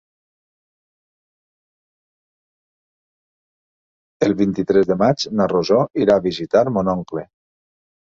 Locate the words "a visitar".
6.17-6.65